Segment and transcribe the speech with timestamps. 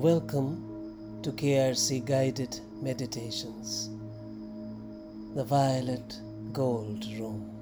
[0.00, 3.90] Welcome to KRC Guided Meditations,
[5.34, 6.18] the Violet
[6.54, 7.59] Gold Room.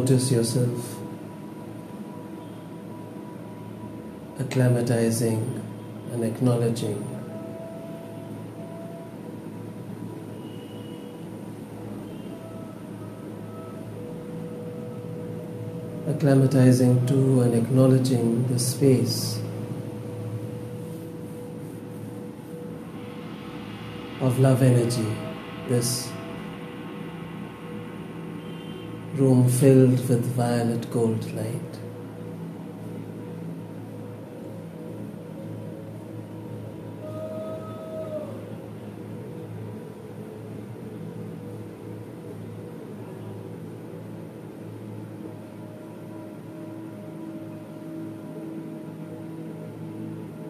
[0.00, 0.96] Notice yourself
[4.38, 5.60] acclimatizing
[6.10, 6.96] and acknowledging
[16.08, 19.38] acclimatizing to and acknowledging the space
[24.22, 25.14] of love energy,
[25.68, 26.10] this
[29.20, 31.72] room filled with violet gold light.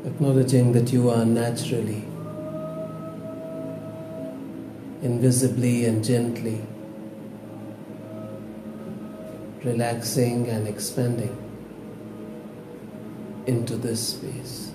[0.07, 2.05] Acknowledging that you are naturally,
[5.03, 6.61] invisibly, and gently
[9.65, 11.37] relaxing and expanding
[13.47, 14.73] into this space.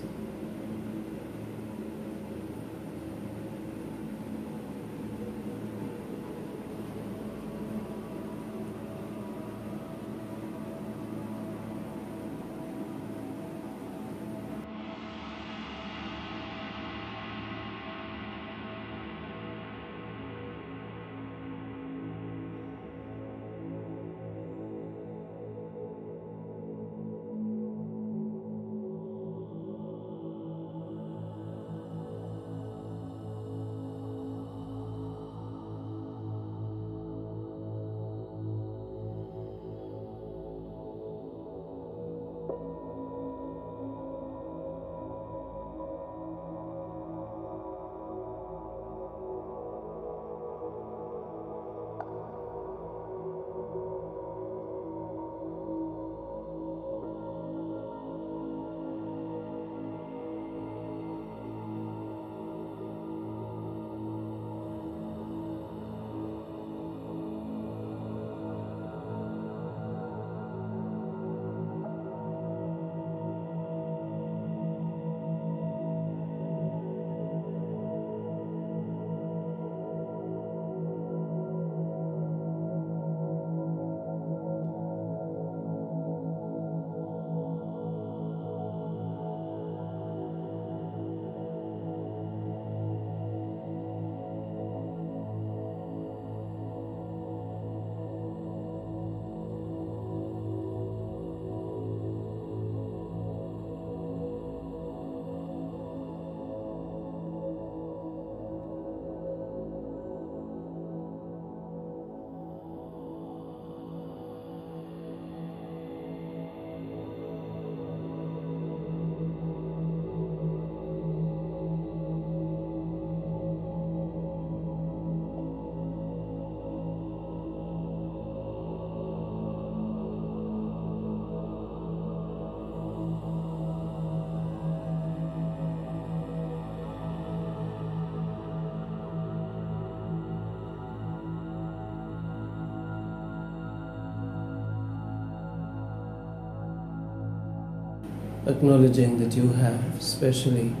[148.46, 150.74] Acknowledging that you have specially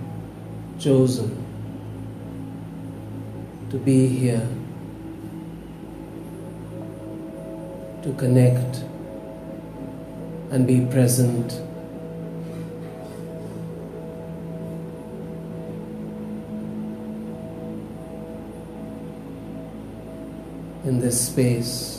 [0.78, 1.44] chosen
[3.70, 4.48] to be here
[8.02, 8.84] to connect
[10.52, 11.60] and be present
[20.84, 21.95] in this space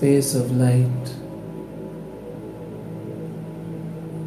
[0.00, 1.08] space of light,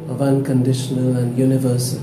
[0.08, 2.00] of unconditional and universal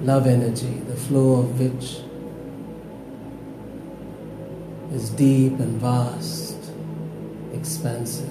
[0.00, 2.00] love energy, the flow of which
[4.92, 6.72] is deep and vast,
[7.54, 8.28] expansive.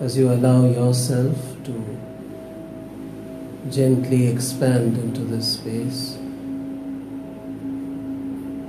[0.00, 2.09] As you allow yourself to
[3.70, 6.16] gently expand into this space,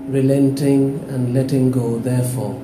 [0.07, 2.61] relenting and letting go, therefore.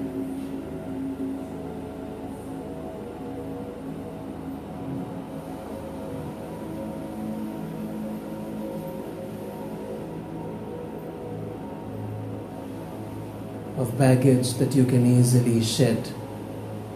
[13.77, 16.09] Of baggage that you can easily shed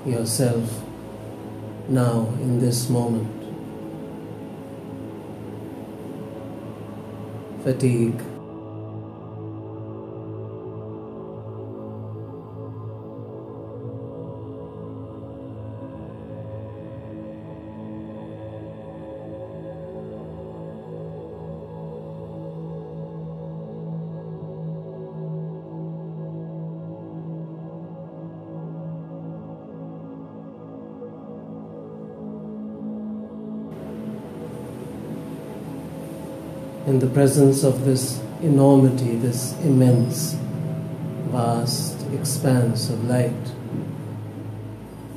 [0.06, 0.84] yourself
[1.88, 3.41] now in this moment.
[7.64, 8.31] Fatigue.
[37.02, 40.34] The presence of this enormity, this immense,
[41.32, 43.52] vast expanse of light,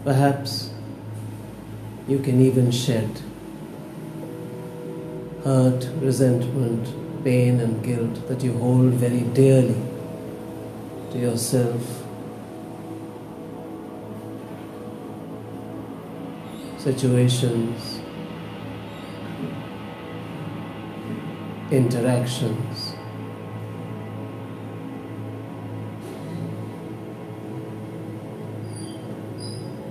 [0.02, 0.70] perhaps
[2.08, 3.20] you can even shed
[5.44, 6.88] hurt, resentment,
[7.22, 9.76] pain, and guilt that you hold very dearly
[11.12, 12.02] to yourself.
[16.78, 18.00] Situations,
[21.70, 22.94] interactions.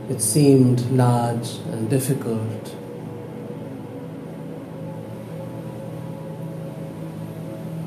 [0.09, 2.75] It seemed large and difficult.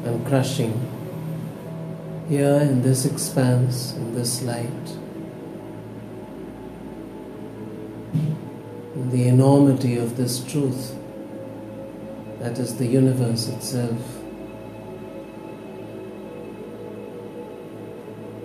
[0.05, 0.81] And crushing
[2.29, 4.97] here in this expanse, in this light,
[8.95, 10.97] in the enormity of this truth
[12.47, 14.01] that is the universe itself.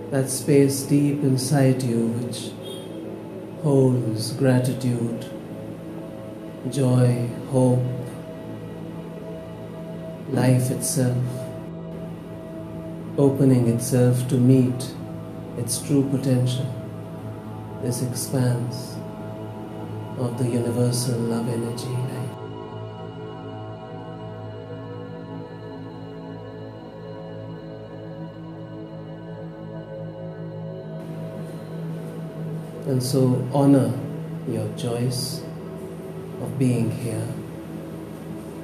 [0.09, 2.50] That space deep inside you which
[3.62, 5.24] holds gratitude,
[6.71, 7.86] joy, hope,
[10.30, 11.24] life itself,
[13.19, 14.95] opening itself to meet
[15.59, 16.65] its true potential,
[17.83, 18.95] this expanse
[20.18, 22.20] of the universal love energy
[32.92, 33.98] And so honor
[34.50, 35.42] your choice
[36.42, 37.26] of being here.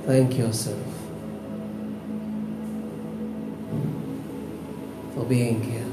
[0.05, 0.85] Thank yourself
[5.15, 5.86] for being here.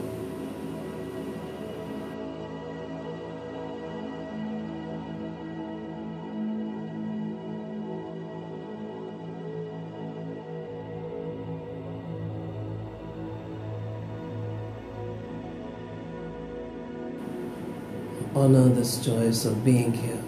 [18.45, 20.23] Honor this choice of being here.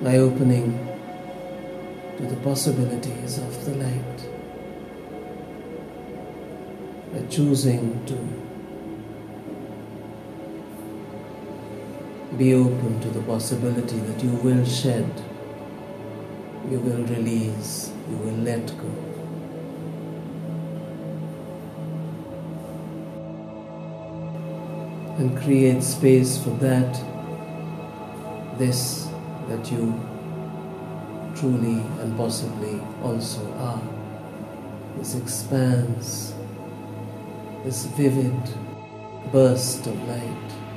[0.00, 0.78] By opening
[2.16, 4.18] to the possibilities of the light,
[7.12, 8.16] by choosing to
[12.38, 15.10] be open to the possibility that you will shed,
[16.70, 19.08] you will release, you will let go.
[25.18, 26.94] And create space for that,
[28.56, 29.08] this
[29.48, 29.92] that you
[31.34, 33.82] truly and possibly also are.
[34.96, 36.34] This expanse,
[37.64, 38.40] this vivid
[39.32, 40.67] burst of light.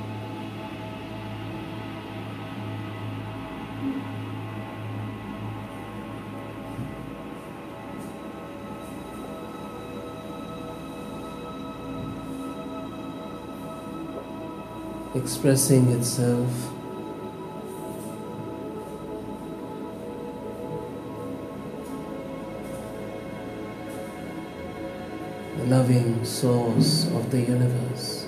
[15.22, 16.50] Expressing itself
[25.56, 28.22] the loving source of the universe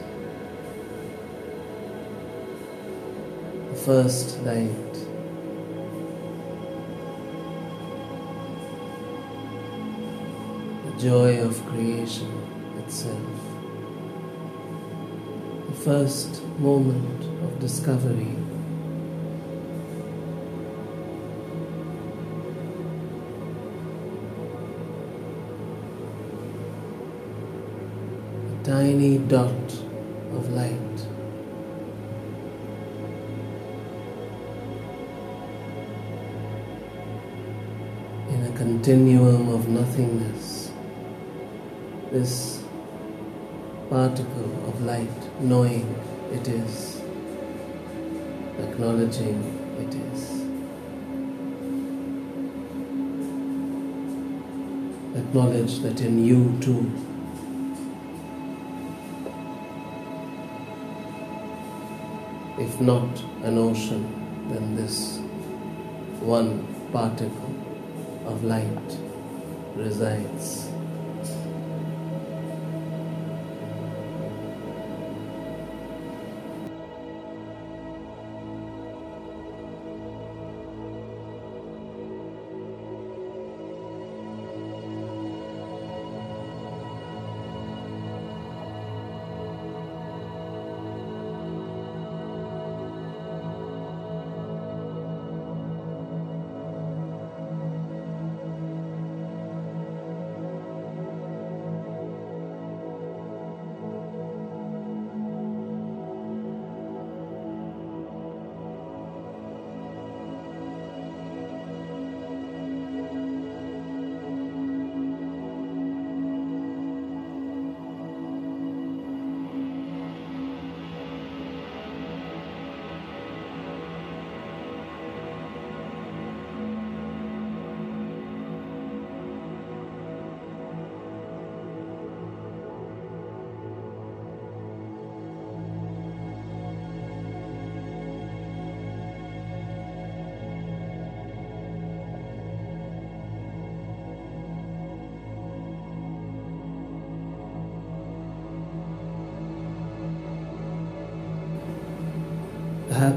[3.74, 4.94] The first light.
[10.84, 12.30] The joy of creation
[12.78, 13.18] itself.
[15.66, 18.36] The first moment of discovery.
[28.52, 29.50] A tiny dot
[30.32, 30.70] of light.
[38.28, 40.70] In a continuum of nothingness,
[42.12, 42.62] this
[43.90, 45.93] particle of light, knowing
[46.46, 47.00] it is,
[48.58, 49.38] acknowledging
[49.78, 50.42] it is.
[55.16, 56.90] Acknowledge that in you too
[62.58, 64.04] if not an ocean,
[64.50, 65.18] then this
[66.20, 67.54] one particle
[68.26, 68.98] of light
[69.76, 70.73] resides.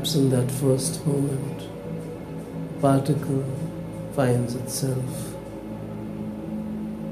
[0.07, 1.63] Perhaps in that first moment,
[2.77, 3.43] a particle
[4.15, 5.35] finds itself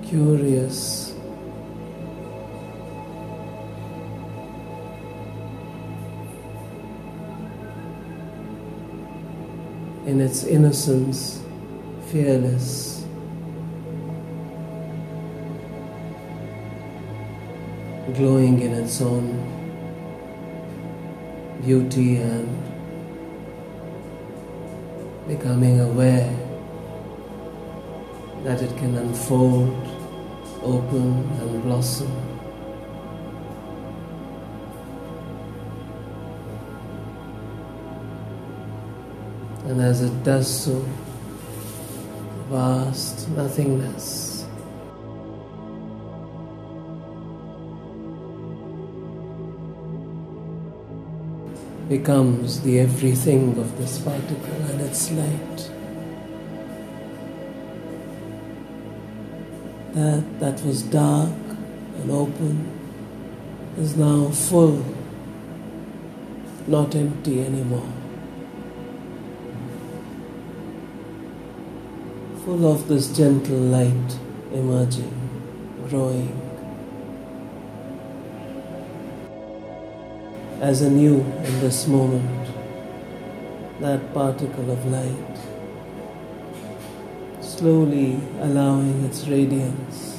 [0.01, 1.13] curious.
[10.05, 11.43] In its innocence,
[12.11, 13.03] fearless,
[18.13, 19.51] glowing in its own
[21.61, 22.74] beauty and
[25.27, 26.33] becoming aware
[28.43, 29.73] that it can unfold,
[30.61, 32.11] open, and blossom.
[39.65, 40.85] And as it does so,
[42.49, 44.34] vast nothingness
[51.87, 55.71] becomes the everything of this particle and its light.
[59.93, 61.31] That that was dark
[61.99, 62.71] and open
[63.77, 64.83] is now full,
[66.67, 67.91] not empty anymore.
[72.45, 74.17] Full of this gentle light
[74.53, 75.13] emerging,
[75.89, 76.44] growing.
[80.61, 82.47] As anew in this moment,
[83.79, 85.37] that particle of light,
[87.41, 90.13] slowly allowing its radiance.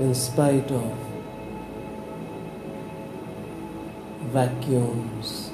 [0.00, 1.11] In spite of
[4.32, 5.50] vacuums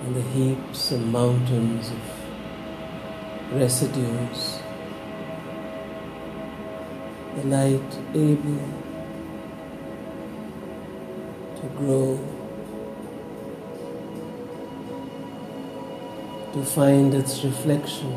[0.00, 4.58] and the heaps and mountains of residues,
[7.36, 8.62] the light able
[11.60, 12.18] to grow,
[16.54, 18.12] to find its reflection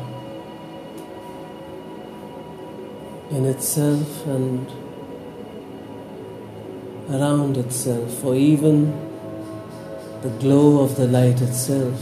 [3.30, 4.85] in itself and
[7.10, 8.92] around itself, or even
[10.22, 12.00] the glow of the light itself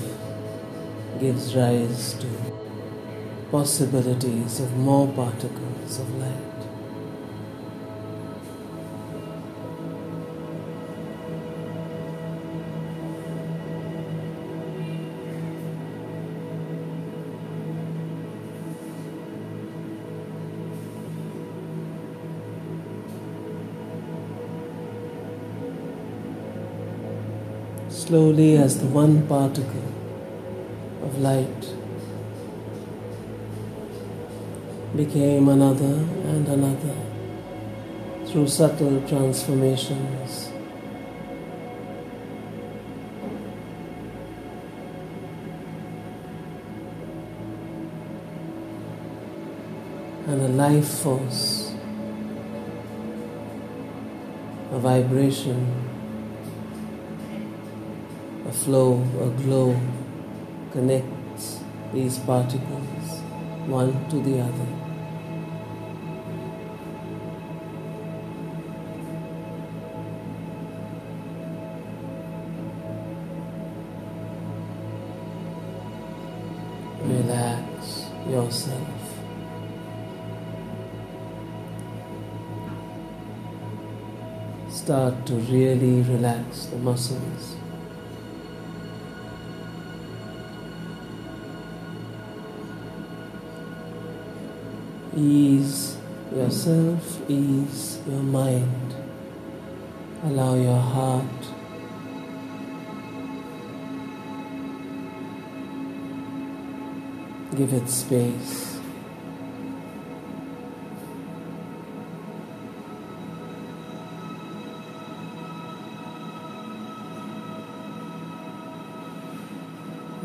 [1.20, 2.26] gives rise to
[3.50, 6.53] possibilities of more particles of light.
[28.04, 29.88] Slowly as the one particle
[31.02, 31.62] of light
[34.94, 35.94] became another
[36.32, 36.96] and another
[38.26, 40.50] through subtle transformations.
[50.26, 51.72] And a life force,
[54.72, 55.93] a vibration
[58.64, 59.78] flow, a glow
[60.72, 61.60] connects
[61.92, 63.20] these particles
[63.66, 64.68] one to the other.
[77.02, 78.80] Relax yourself.
[84.70, 87.56] Start to really relax the muscles.
[95.16, 95.96] Ease
[96.34, 98.94] yourself, ease your mind.
[100.24, 101.54] Allow your heart
[107.54, 108.80] give it space.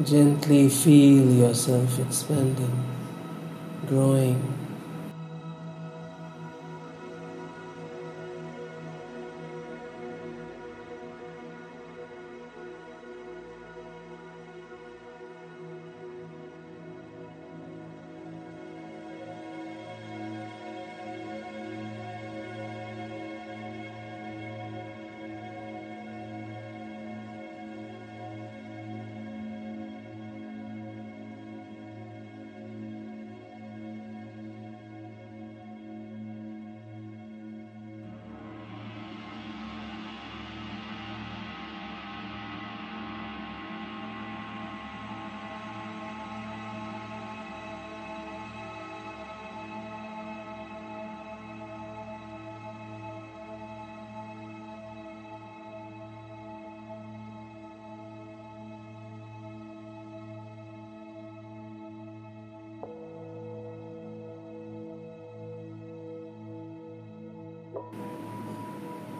[0.03, 2.83] Gently feel yourself expanding,
[3.85, 4.58] growing.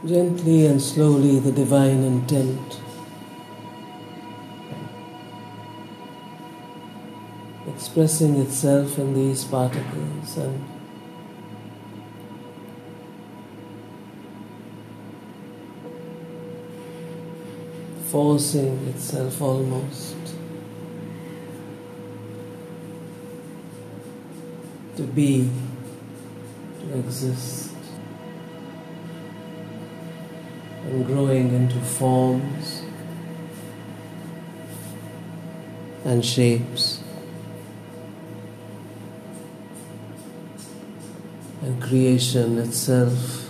[0.09, 2.81] Gently and slowly, the divine intent
[7.67, 10.65] expressing itself in these particles and
[18.07, 20.15] forcing itself almost
[24.95, 25.47] to be,
[26.79, 27.68] to exist.
[30.89, 32.83] And growing into forms
[36.03, 37.03] and shapes
[41.61, 43.48] and creation itself.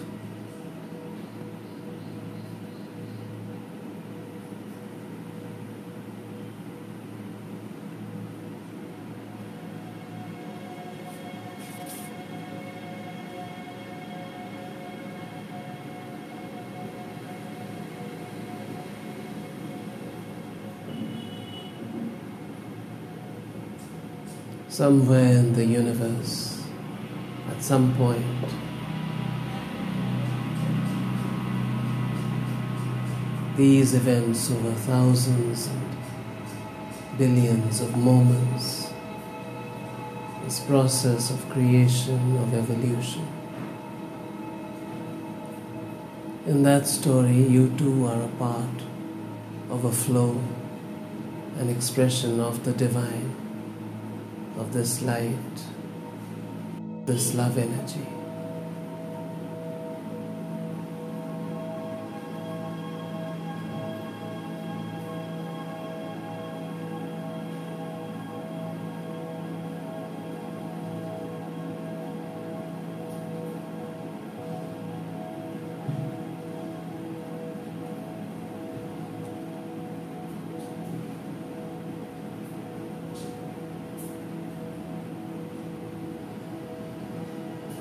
[24.80, 26.64] Somewhere in the universe
[27.52, 28.24] at some point.
[33.58, 35.98] These events over thousands and
[37.18, 38.94] billions of moments,
[40.46, 43.28] this process of creation, of evolution.
[46.46, 48.78] In that story, you too are a part
[49.70, 50.42] of a flow,
[51.58, 53.49] an expression of the divine
[54.60, 55.58] of this light,
[57.06, 58.19] this love energy.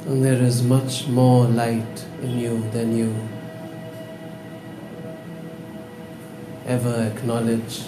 [0.09, 3.15] And there is much more light in you than you
[6.67, 7.83] ever acknowledge.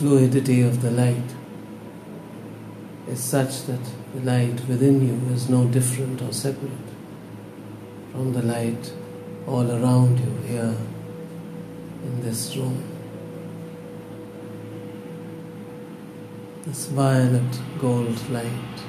[0.00, 1.30] Fluidity of the light
[3.06, 3.80] is such that
[4.14, 6.88] the light within you is no different or separate
[8.10, 8.94] from the light
[9.46, 10.74] all around you here
[12.04, 12.82] in this room.
[16.64, 18.82] This violet gold light,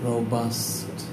[0.00, 1.06] robust,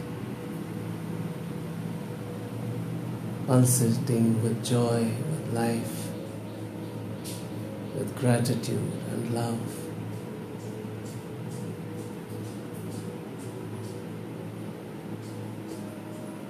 [3.47, 6.04] pulsating with joy, with life,
[7.95, 9.59] with gratitude and love.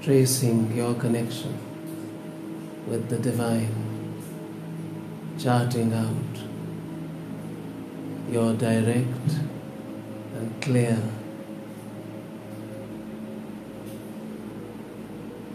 [0.02, 1.58] Tracing your connection
[2.88, 4.14] with the divine,
[5.40, 6.36] charting out
[8.32, 9.32] your direct
[10.36, 10.98] and clear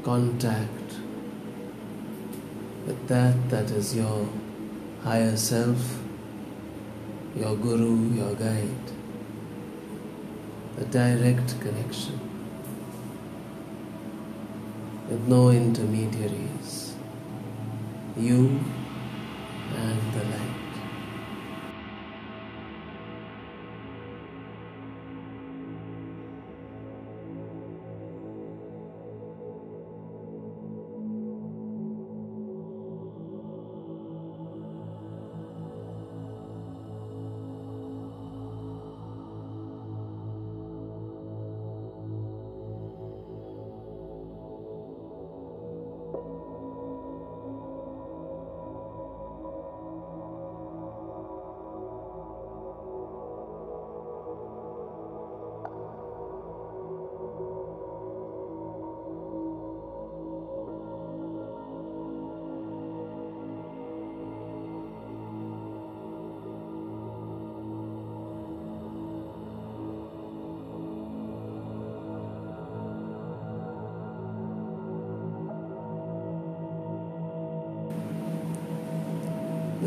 [0.02, 0.94] contact
[2.86, 4.28] with that that is your
[5.02, 5.98] higher self,
[7.34, 8.92] your guru, your guide,
[10.78, 12.20] a direct connection
[15.08, 16.94] with no intermediaries,
[18.16, 18.60] you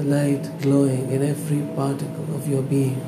[0.03, 3.01] the light glowing in every particle of your being,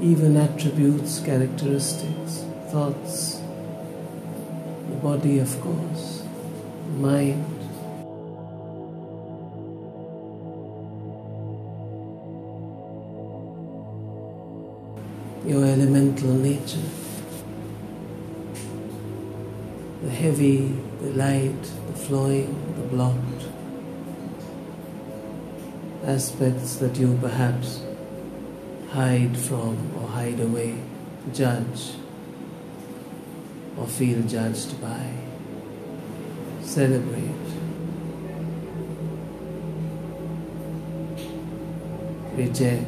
[0.00, 3.40] even attributes, characteristics, thoughts,
[4.90, 6.24] the body, of course,
[6.96, 7.44] mind.
[15.46, 16.88] Your elemental nature,
[20.02, 23.33] the heavy, the light, the flowing, the blocked
[26.06, 27.80] aspects that you perhaps
[28.90, 30.78] hide from or hide away,
[31.32, 31.92] judge
[33.76, 35.10] or feel judged by.
[36.62, 37.30] Celebrate.
[42.34, 42.86] Reject,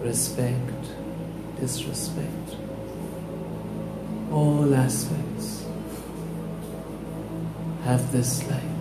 [0.00, 0.84] respect,
[1.60, 2.56] disrespect.
[4.32, 5.64] All aspects
[7.84, 8.77] have this light.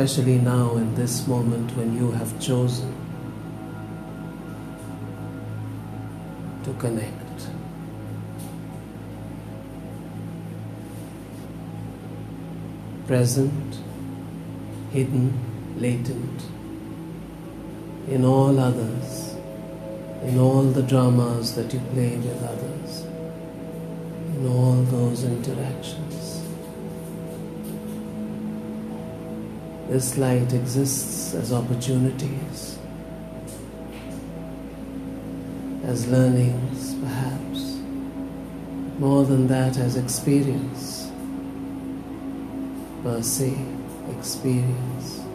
[0.00, 2.90] especially now in this moment when you have chosen
[6.64, 7.16] to connect.
[13.06, 13.78] present,
[14.92, 15.34] hidden,
[15.78, 16.42] latent,
[18.06, 19.34] in all others,
[20.22, 23.00] in all the dramas that you play with others,
[24.36, 26.09] in all those interactions.
[29.90, 32.78] This light exists as opportunities,
[35.82, 37.80] as learnings, perhaps,
[39.00, 41.10] more than that, as experience,
[43.02, 43.52] per se,
[44.16, 45.29] experience.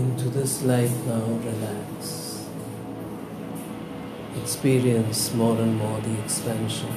[0.00, 2.46] Into this light now, relax.
[4.40, 6.88] Experience more and more the expansion.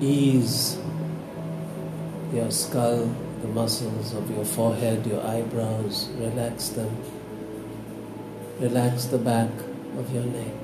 [0.00, 0.76] Ease
[2.32, 3.15] your skull,
[3.56, 6.94] muscles of your forehead, your eyebrows, relax them.
[8.60, 9.50] Relax the back
[9.96, 10.58] of your neck,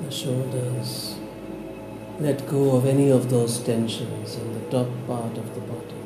[0.00, 1.16] the shoulders.
[2.18, 6.02] Let go of any of those tensions in the top part of the body,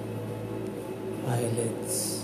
[1.29, 2.16] eyelids.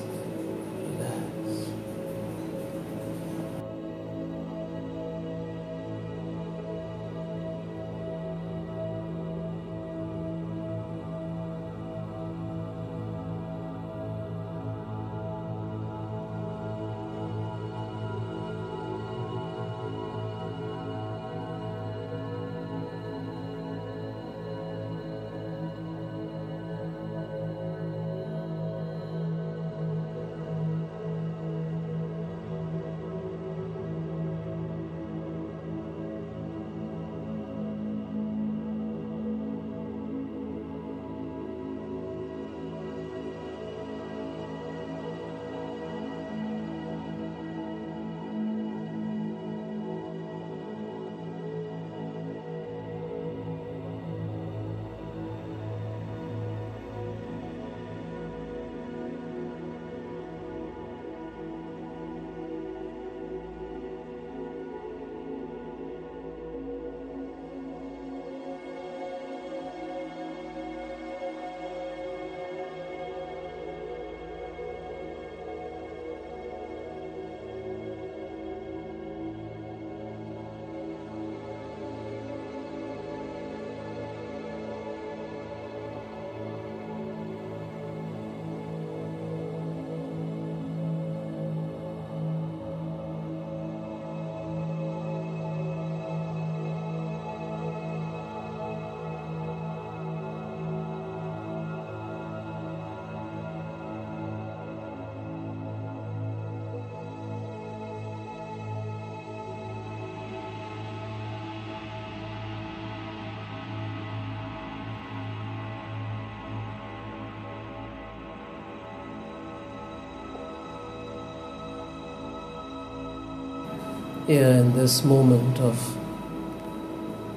[124.33, 125.77] Here in this moment of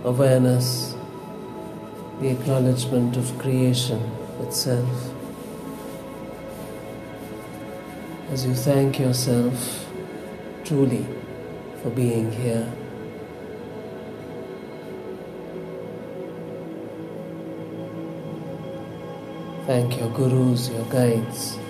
[0.05, 0.95] awareness,
[2.21, 3.99] the acknowledgement of creation
[4.39, 5.11] itself.
[8.31, 9.85] As you thank yourself
[10.63, 11.05] truly
[11.83, 12.71] for being here.
[19.65, 21.64] Thank your gurus, your guides.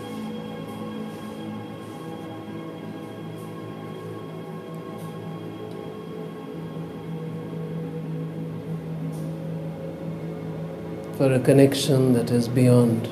[11.17, 13.08] For a connection that is beyond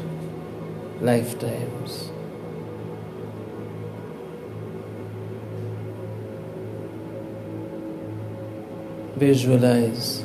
[0.99, 2.11] lifetimes.
[9.15, 10.21] Visualize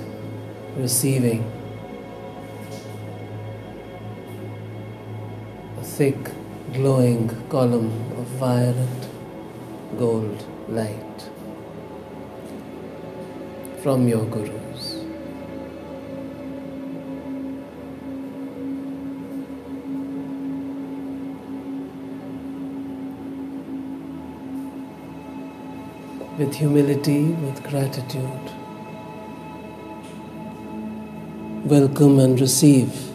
[0.76, 1.44] receiving
[5.78, 6.18] a thick,
[6.72, 9.08] glowing column of violet
[9.96, 11.30] gold light
[13.84, 14.67] from your gurus.
[26.38, 28.52] With humility, with gratitude,
[31.64, 33.07] welcome and receive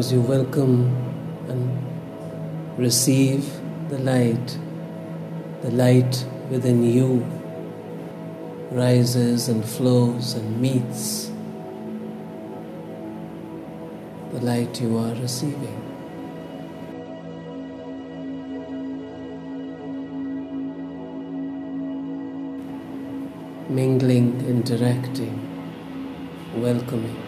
[0.00, 0.86] as you welcome
[1.50, 3.44] and receive
[3.90, 4.58] the light,
[5.60, 7.18] the light within you
[8.70, 11.30] rises and flows and meets
[14.32, 15.78] the light you are receiving.
[23.68, 25.36] Mingling, interacting,
[26.56, 27.19] welcoming.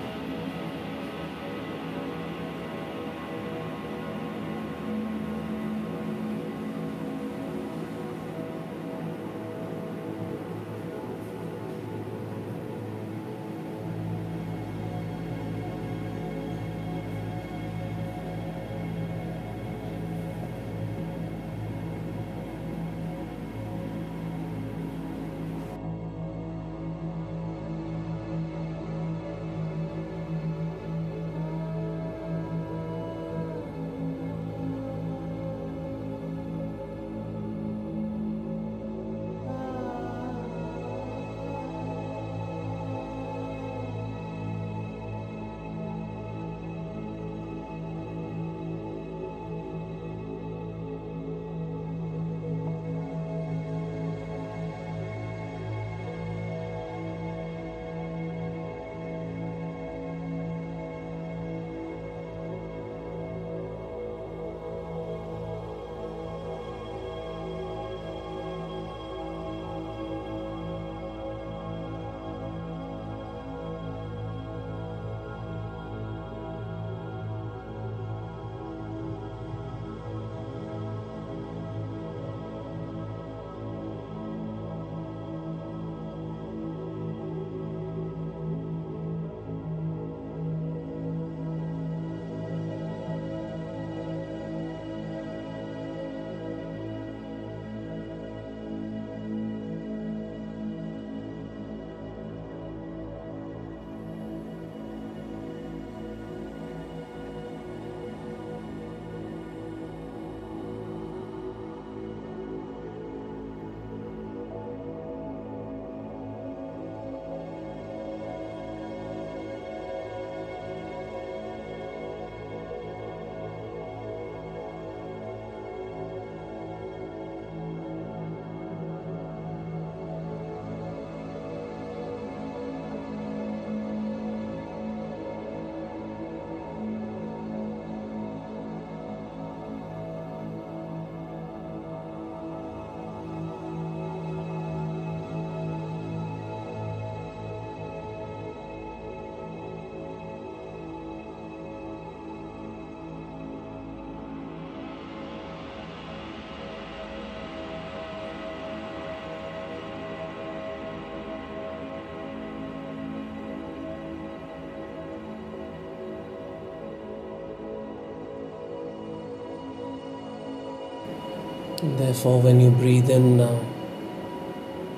[171.83, 173.61] Therefore, when you breathe in now,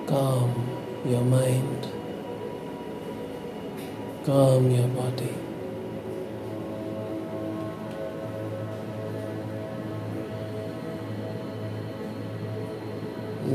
[0.07, 0.53] calm
[1.07, 1.89] your mind,
[4.25, 5.35] calm your body.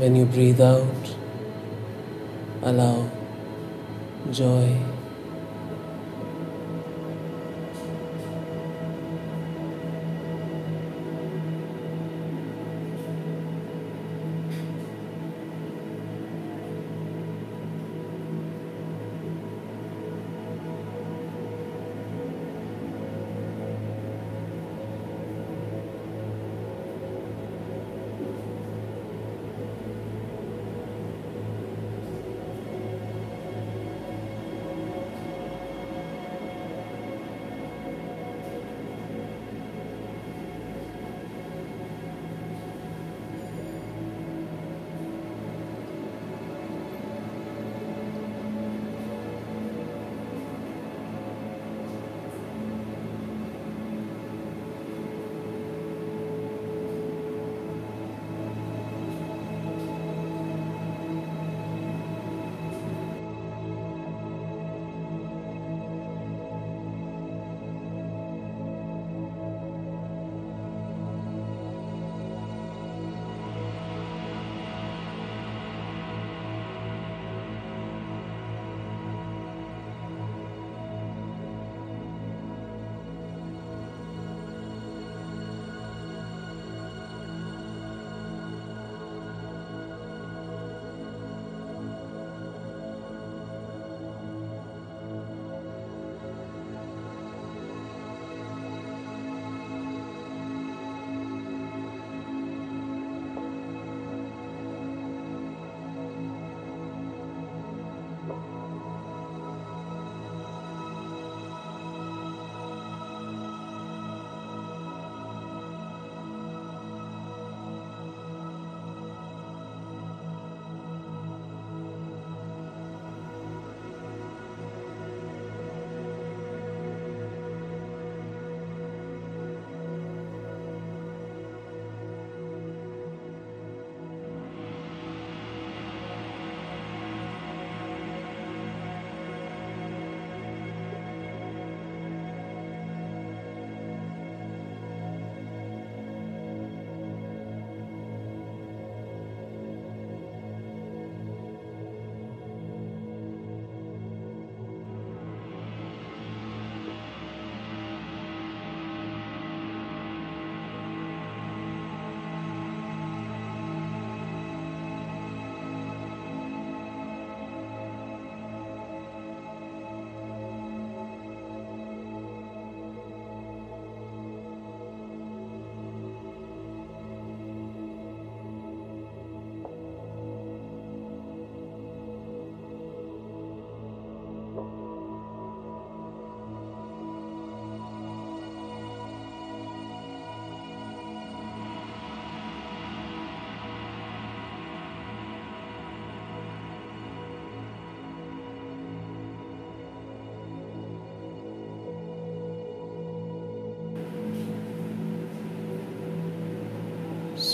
[0.00, 1.14] When you breathe out,
[2.62, 3.08] allow
[4.32, 4.79] joy.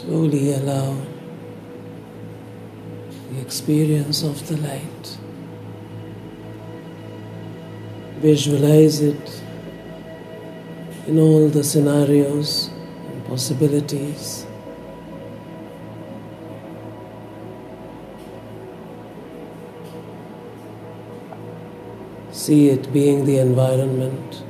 [0.06, 0.94] Slowly allow
[3.32, 5.18] the experience of the light.
[8.20, 9.42] Visualize it
[11.08, 12.70] in all the scenarios
[13.08, 14.46] and possibilities.
[22.30, 24.45] See it being the environment.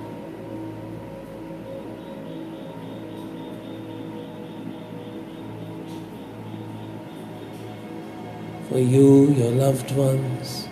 [8.77, 10.69] For you, your loved ones,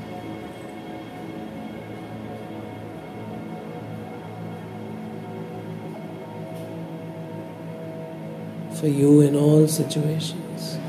[8.78, 10.83] for you in all situations.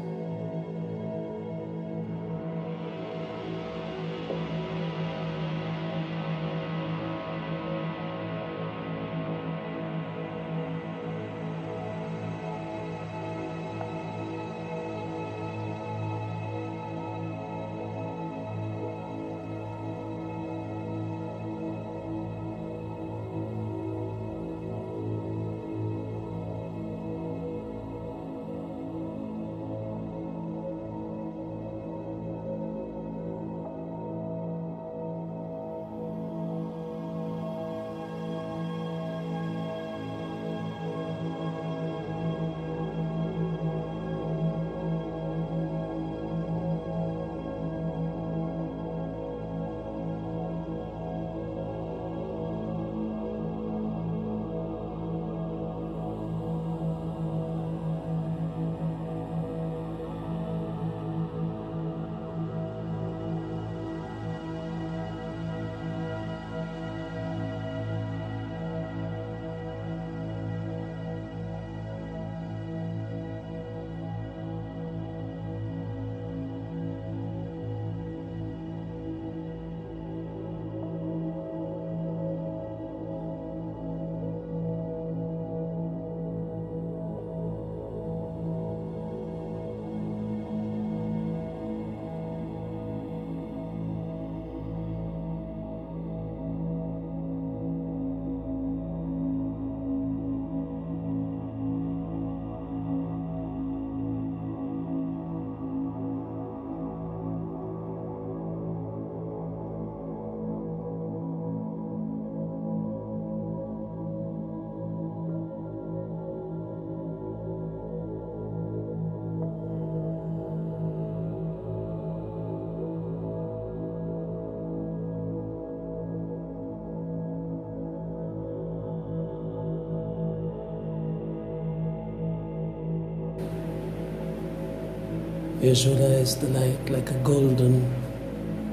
[135.66, 137.74] Visualize the light like a golden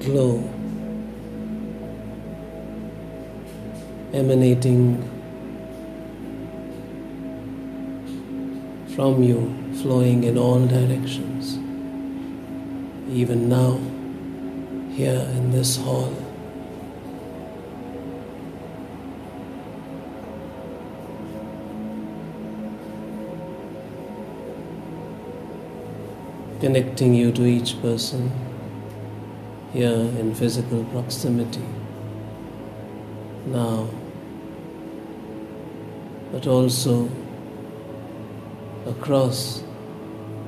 [0.01, 0.45] glow
[4.13, 5.01] emanating
[8.95, 9.41] from you,
[9.81, 11.57] flowing in all directions.
[13.09, 13.81] Even now,
[14.93, 16.32] here in this hall.
[26.63, 28.31] Connecting you to each person
[29.73, 31.67] here in physical proximity
[33.47, 33.89] now,
[36.31, 37.11] but also
[38.87, 39.65] across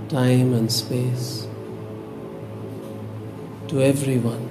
[0.09, 1.49] time and space
[3.67, 4.49] to everyone,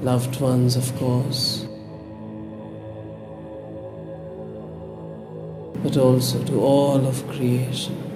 [0.00, 1.66] loved ones, of course,
[5.82, 8.11] but also to all of creation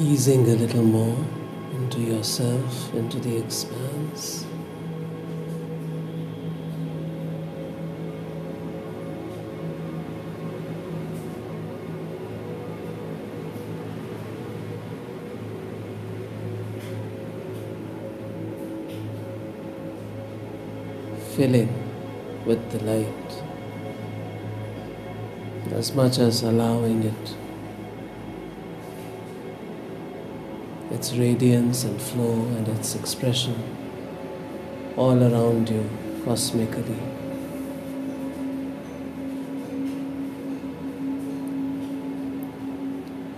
[0.00, 1.26] easing a little more
[1.72, 4.46] into yourself, into the expanse.
[21.36, 21.68] Filling
[22.46, 23.06] with the light
[25.72, 27.39] as much as allowing it
[31.00, 33.56] its radiance and flow and its expression
[34.98, 35.88] all around you
[36.26, 37.00] cosmically.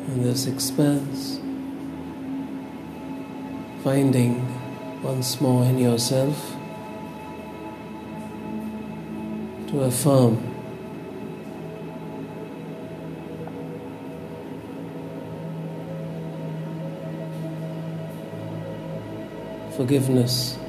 [0.08, 1.38] In this expanse,
[3.84, 4.34] finding
[5.00, 6.56] once more in yourself
[9.68, 10.51] to affirm
[19.82, 20.61] forgiveness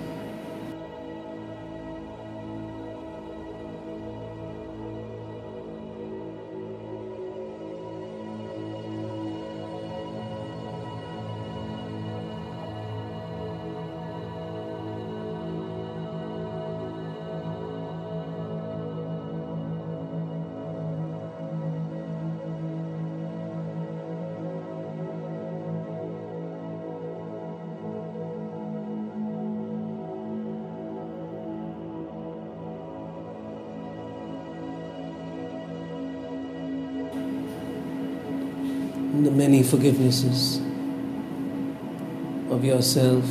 [42.54, 43.24] of yourself,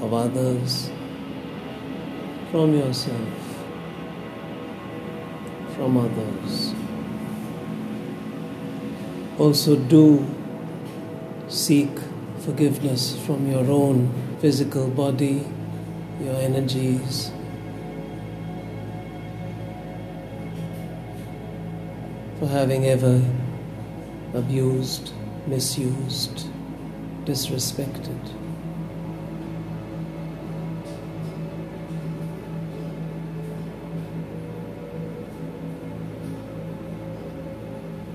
[0.00, 0.90] of others,
[2.50, 3.28] from yourself,
[5.76, 6.74] from others.
[9.38, 10.24] Also, do
[11.48, 11.90] seek
[12.40, 15.46] forgiveness from your own physical body,
[16.20, 17.30] your energies.
[22.38, 23.22] For having ever
[24.34, 25.12] abused,
[25.46, 26.46] misused,
[27.24, 28.18] disrespected.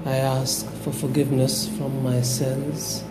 [0.06, 3.04] I ask for forgiveness from my sins.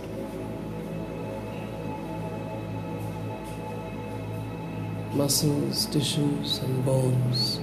[5.13, 7.61] Muscles, tissues, and bones.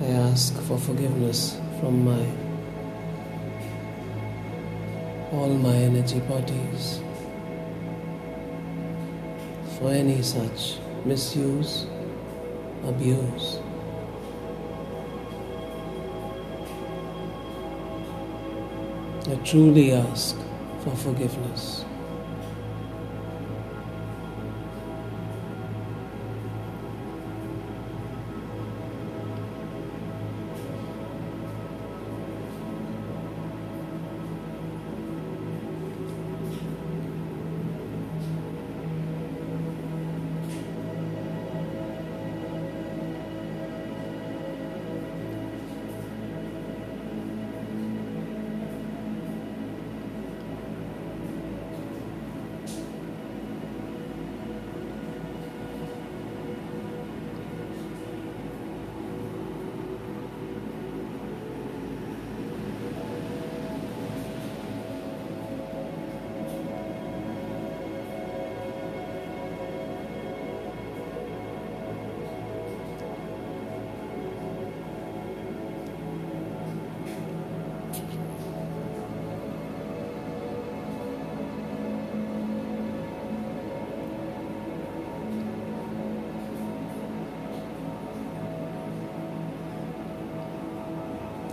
[0.00, 2.26] I ask for forgiveness from my
[5.32, 7.00] all my energy bodies
[9.78, 11.86] for any such misuse,
[12.84, 13.58] abuse.
[19.28, 20.36] I truly ask
[20.82, 21.85] for forgiveness.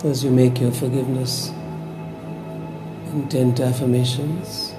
[0.04, 1.49] As you make your forgiveness
[3.14, 4.74] intent affirmations.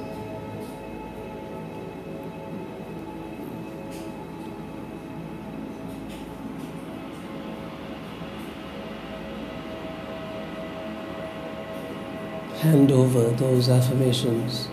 [12.61, 14.68] Hand over those affirmations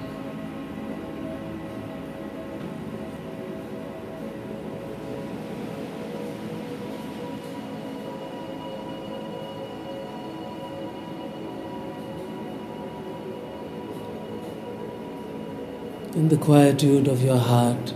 [16.21, 17.95] In the quietude of your heart,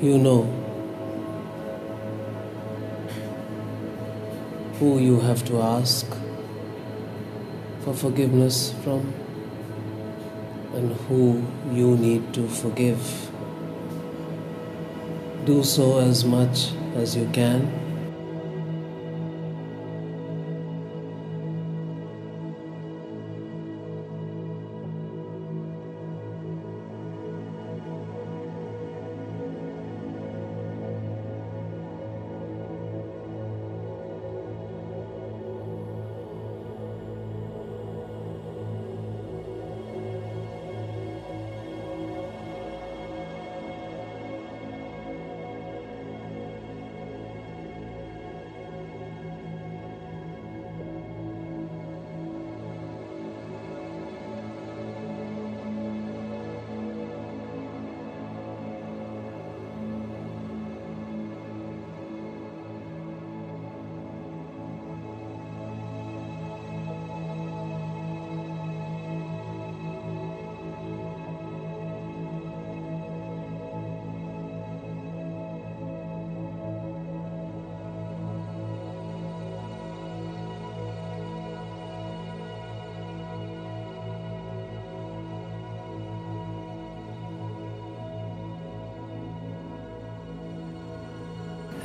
[0.00, 0.42] you know
[4.78, 6.06] who you have to ask
[7.80, 9.12] for forgiveness from
[10.74, 13.02] and who you need to forgive.
[15.44, 17.89] Do so as much as you can.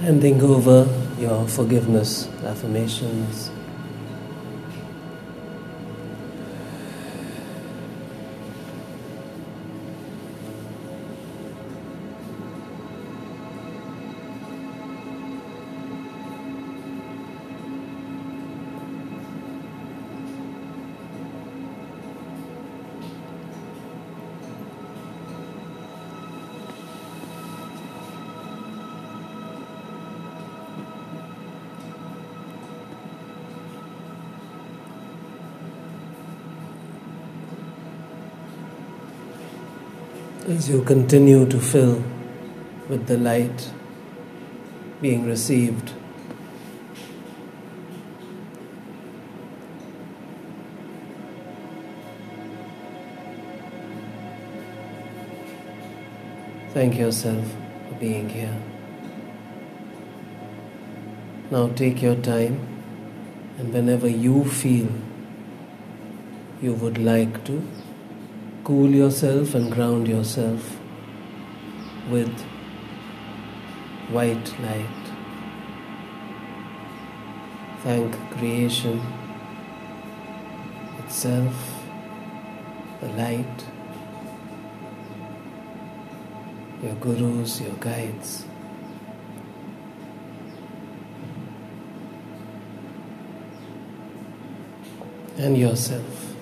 [0.05, 0.87] Handing over
[1.17, 3.49] your forgiveness affirmations.
[40.66, 42.03] As you continue to fill
[42.89, 43.72] with the light
[44.99, 45.91] being received,
[56.72, 57.45] thank yourself
[57.88, 58.59] for being here.
[61.51, 62.59] Now take your time,
[63.59, 64.89] and whenever you feel
[66.59, 67.61] you would like to,
[68.66, 70.80] cool yourself and ground yourself
[72.09, 72.41] with
[74.09, 75.03] white light.
[77.84, 78.99] Thank creation
[80.97, 81.84] itself,
[83.01, 83.66] the light,
[86.82, 88.45] your gurus, your guides.
[95.38, 96.34] And yourself.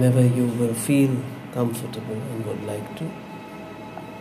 [0.00, 1.14] Whenever you will feel
[1.52, 3.10] comfortable and would like to,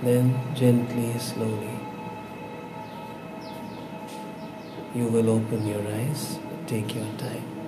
[0.01, 1.79] then gently, slowly,
[4.93, 6.37] you will open your eyes.
[6.67, 7.58] Take your time.